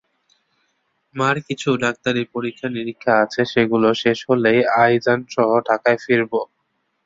মার 1.15 1.35
কিছু 1.47 1.69
ডাক্তারি 1.83 2.21
পরীক্ষা-নিরীক্ষা 2.33 3.13
আছে, 3.23 3.41
সেগুলো 3.53 3.87
শেষ 4.03 4.19
হলেই 4.29 4.59
আইজানসহ 4.81 5.49
ঢাকায় 5.67 5.99
ফিরব। 6.03 6.31